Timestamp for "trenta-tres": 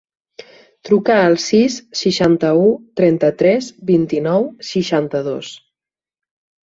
3.01-3.69